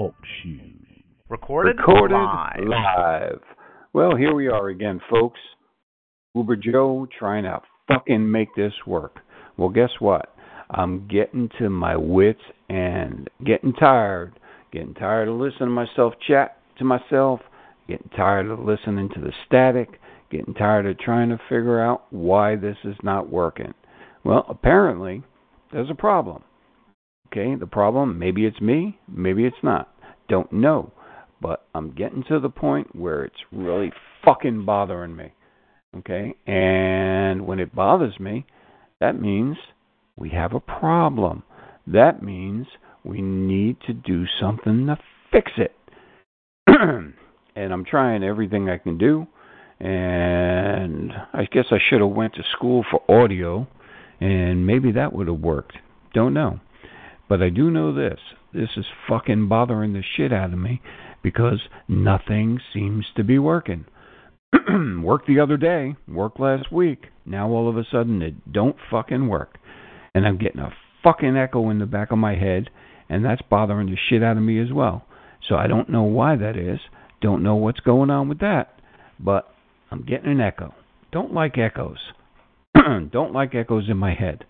Talk 0.00 0.14
shoes. 0.42 0.86
Recorded, 1.28 1.76
Recorded 1.76 2.14
live. 2.14 2.66
live. 2.66 3.40
Well, 3.92 4.16
here 4.16 4.34
we 4.34 4.48
are 4.48 4.70
again, 4.70 4.98
folks. 5.10 5.38
Uber 6.34 6.56
Joe 6.56 7.06
trying 7.18 7.44
to 7.44 7.60
fucking 7.86 8.30
make 8.30 8.48
this 8.56 8.72
work. 8.86 9.18
Well, 9.58 9.68
guess 9.68 9.90
what? 9.98 10.34
I'm 10.70 11.06
getting 11.06 11.50
to 11.58 11.68
my 11.68 11.98
wits 11.98 12.40
and 12.70 13.28
getting 13.44 13.74
tired. 13.74 14.40
Getting 14.72 14.94
tired 14.94 15.28
of 15.28 15.34
listening 15.34 15.68
to 15.68 15.74
myself 15.74 16.14
chat 16.26 16.56
to 16.78 16.84
myself. 16.84 17.40
Getting 17.86 18.08
tired 18.16 18.46
of 18.46 18.60
listening 18.60 19.10
to 19.14 19.20
the 19.20 19.32
static. 19.46 20.00
Getting 20.30 20.54
tired 20.54 20.86
of 20.86 20.98
trying 20.98 21.28
to 21.28 21.38
figure 21.50 21.78
out 21.78 22.04
why 22.10 22.56
this 22.56 22.78
is 22.84 22.96
not 23.02 23.30
working. 23.30 23.74
Well, 24.24 24.46
apparently, 24.48 25.24
there's 25.72 25.90
a 25.90 25.94
problem. 25.94 26.42
Okay, 27.32 27.54
the 27.54 27.66
problem, 27.66 28.18
maybe 28.18 28.44
it's 28.44 28.60
me, 28.60 28.98
maybe 29.08 29.44
it's 29.44 29.62
not. 29.62 29.94
Don't 30.28 30.52
know. 30.52 30.92
But 31.40 31.64
I'm 31.74 31.92
getting 31.92 32.24
to 32.28 32.40
the 32.40 32.48
point 32.48 32.94
where 32.94 33.22
it's 33.22 33.40
really 33.52 33.92
fucking 34.24 34.64
bothering 34.64 35.14
me. 35.14 35.32
Okay? 35.98 36.34
And 36.46 37.46
when 37.46 37.60
it 37.60 37.74
bothers 37.74 38.18
me, 38.18 38.46
that 39.00 39.20
means 39.20 39.56
we 40.16 40.30
have 40.30 40.54
a 40.54 40.60
problem. 40.60 41.44
That 41.86 42.22
means 42.22 42.66
we 43.04 43.22
need 43.22 43.76
to 43.86 43.92
do 43.92 44.24
something 44.40 44.86
to 44.86 44.98
fix 45.32 45.52
it. 45.56 45.74
and 46.66 47.14
I'm 47.56 47.84
trying 47.84 48.22
everything 48.22 48.68
I 48.68 48.78
can 48.78 48.98
do. 48.98 49.26
And 49.78 51.12
I 51.32 51.46
guess 51.50 51.66
I 51.70 51.78
should 51.88 52.00
have 52.00 52.10
went 52.10 52.34
to 52.34 52.42
school 52.52 52.84
for 52.90 53.02
audio 53.10 53.66
and 54.20 54.66
maybe 54.66 54.92
that 54.92 55.12
would 55.14 55.28
have 55.28 55.40
worked. 55.40 55.76
Don't 56.12 56.34
know. 56.34 56.60
But 57.30 57.42
I 57.42 57.48
do 57.48 57.70
know 57.70 57.94
this. 57.94 58.18
This 58.52 58.70
is 58.76 58.86
fucking 59.08 59.46
bothering 59.46 59.92
the 59.92 60.02
shit 60.16 60.32
out 60.32 60.52
of 60.52 60.58
me 60.58 60.82
because 61.22 61.60
nothing 61.86 62.58
seems 62.74 63.06
to 63.16 63.22
be 63.22 63.38
working. 63.38 63.84
worked 65.04 65.28
the 65.28 65.38
other 65.38 65.56
day, 65.56 65.94
worked 66.08 66.40
last 66.40 66.72
week. 66.72 67.06
Now 67.24 67.48
all 67.50 67.68
of 67.68 67.76
a 67.76 67.84
sudden 67.88 68.20
it 68.20 68.52
don't 68.52 68.74
fucking 68.90 69.28
work. 69.28 69.58
And 70.12 70.26
I'm 70.26 70.38
getting 70.38 70.60
a 70.60 70.72
fucking 71.04 71.36
echo 71.36 71.70
in 71.70 71.78
the 71.78 71.86
back 71.86 72.10
of 72.10 72.18
my 72.18 72.34
head 72.34 72.68
and 73.08 73.24
that's 73.24 73.42
bothering 73.42 73.86
the 73.86 73.96
shit 74.08 74.24
out 74.24 74.36
of 74.36 74.42
me 74.42 74.60
as 74.60 74.72
well. 74.72 75.04
So 75.48 75.54
I 75.54 75.68
don't 75.68 75.88
know 75.88 76.02
why 76.02 76.34
that 76.34 76.56
is. 76.56 76.80
Don't 77.20 77.44
know 77.44 77.54
what's 77.54 77.80
going 77.80 78.10
on 78.10 78.28
with 78.28 78.40
that. 78.40 78.80
But 79.20 79.54
I'm 79.92 80.02
getting 80.02 80.32
an 80.32 80.40
echo. 80.40 80.74
Don't 81.12 81.32
like 81.32 81.56
echoes. 81.58 81.98
don't 83.12 83.32
like 83.32 83.54
echoes 83.54 83.88
in 83.88 83.98
my 83.98 84.14
head. 84.14 84.46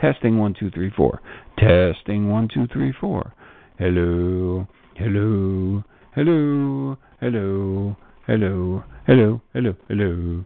Testing 0.00 0.38
one 0.38 0.54
two 0.58 0.70
three 0.70 0.90
four. 0.96 1.20
Testing 1.56 2.30
one 2.30 2.48
two 2.52 2.66
three 2.72 2.92
four. 3.00 3.32
Hello, 3.78 4.66
hello, 4.96 5.84
hello, 6.14 6.98
hello, 7.20 7.96
hello, 8.26 8.84
hello, 9.06 9.40
hello, 9.52 9.76
hello. 9.88 10.44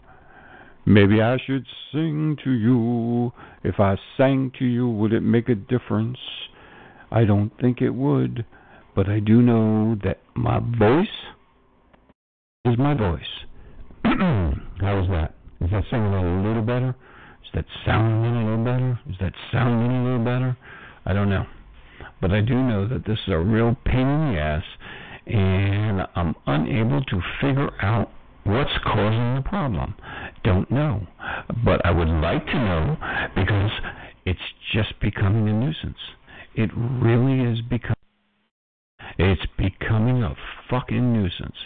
Maybe 0.85 1.21
I 1.21 1.39
should 1.47 1.67
sing 1.93 2.37
to 2.45 2.51
you. 2.51 3.33
If 3.65 3.81
I 3.81 3.97
sang 4.17 4.53
to 4.59 4.65
you, 4.65 4.89
would 4.89 5.13
it 5.13 5.21
make 5.21 5.49
a 5.49 5.55
difference? 5.55 6.19
I 7.11 7.25
don't 7.25 7.51
think 7.61 7.81
it 7.81 7.91
would, 7.91 8.45
but 8.95 9.09
I 9.09 9.21
do 9.21 9.41
know 9.43 9.97
that 10.05 10.21
my 10.35 10.61
voice 10.79 11.07
is 12.67 12.79
my 12.79 12.95
voice. 12.95 13.21
How 14.05 15.01
is 15.03 15.09
that? 15.09 15.35
Is 15.61 15.71
that 15.71 15.85
sounding 15.91 16.15
a 16.15 16.49
little 16.49 16.63
better? 16.63 16.95
Is 17.45 17.51
that 17.55 17.65
sounding 17.85 18.38
Is 19.09 19.17
that 19.21 19.33
sounding 19.53 19.91
a 19.91 20.05
little 20.05 20.25
better? 20.25 20.57
I 21.07 21.13
don't 21.13 21.31
know. 21.31 21.47
But 22.21 22.33
I 22.33 22.41
do 22.41 22.55
know 22.55 22.87
that 22.89 23.05
this 23.07 23.19
is 23.27 23.33
a 23.33 23.39
real 23.39 23.77
pain 23.85 24.07
in 24.07 24.33
the 24.33 24.41
ass, 24.41 24.65
and 25.27 26.03
I'm 26.15 26.35
unable 26.47 27.03
to 27.03 27.21
figure 27.41 27.71
out 27.83 28.11
what's 28.45 28.71
causing 28.85 29.37
the 29.37 29.43
problem. 29.45 29.95
Don't 30.43 30.71
know. 30.71 31.07
But 31.65 31.85
I 31.85 31.91
would 31.91 32.09
like 32.09 32.45
to 32.47 32.55
know 32.55 32.97
because 33.35 33.71
it's 34.25 34.41
just 34.73 34.99
becoming 35.01 35.49
a 35.49 35.53
nuisance. 35.53 35.99
It 36.55 36.71
really 36.75 37.53
is 37.53 37.61
becoming. 37.63 37.95
It's 39.19 39.43
becoming 39.57 40.23
a 40.23 40.35
fucking 40.71 41.13
nuisance. 41.13 41.57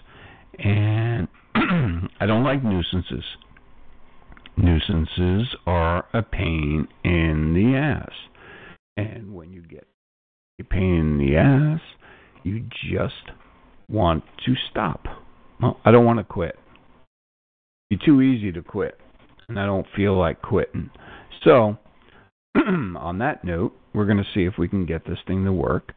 And 0.58 1.28
I 2.20 2.26
don't 2.26 2.44
like 2.44 2.62
nuisances. 2.62 3.24
Nuisances 4.62 5.56
are 5.66 6.06
a 6.14 6.22
pain 6.22 6.86
in 7.02 7.52
the 7.52 7.76
ass. 7.76 8.12
And 8.96 9.34
when 9.34 9.52
you 9.52 9.62
get 9.62 9.88
a 10.60 10.64
pain 10.64 10.94
in 11.00 11.18
the 11.18 11.36
ass, 11.36 11.80
you 12.44 12.60
just 12.88 13.32
want 13.88 14.22
to 14.46 14.54
stop. 14.70 15.04
Well, 15.60 15.80
I 15.84 15.90
don't 15.90 16.04
want 16.04 16.20
to 16.20 16.24
quit. 16.24 16.56
It's 17.90 18.04
too 18.04 18.22
easy 18.22 18.52
to 18.52 18.62
quit, 18.62 18.98
and 19.48 19.58
I 19.58 19.66
don't 19.66 19.86
feel 19.96 20.16
like 20.16 20.40
quitting. 20.40 20.90
So, 21.42 21.76
on 22.54 23.18
that 23.18 23.42
note, 23.42 23.72
we're 23.92 24.06
going 24.06 24.18
to 24.18 24.30
see 24.32 24.44
if 24.44 24.54
we 24.58 24.68
can 24.68 24.86
get 24.86 25.04
this 25.04 25.18
thing 25.26 25.44
to 25.44 25.52
work, 25.52 25.92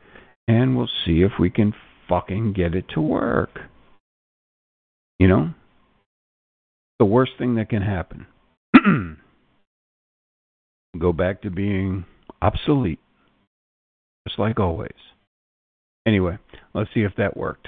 and 0.47 0.75
we'll 0.75 0.89
see 1.05 1.21
if 1.21 1.33
we 1.39 1.51
can 1.51 1.73
fucking 2.09 2.53
get 2.53 2.73
it 2.73 2.85
to 2.95 3.01
work. 3.01 3.59
You 5.19 5.27
know? 5.27 5.53
The 6.97 7.05
worst 7.05 7.33
thing 7.37 7.55
that 7.55 7.69
can 7.69 7.83
happen. 7.83 8.25
Go 11.00 11.12
back 11.12 11.41
to 11.41 11.50
being 11.50 12.06
obsolete. 12.41 13.00
Just 14.28 14.40
like 14.40 14.59
always. 14.59 14.91
Anyway, 16.07 16.38
let's 16.73 16.90
see 16.94 17.01
if 17.01 17.13
that 17.18 17.35
worked. 17.35 17.68